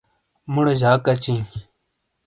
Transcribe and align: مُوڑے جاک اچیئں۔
مُوڑے 0.53 0.73
جاک 0.81 1.05
اچیئں۔ 1.11 1.43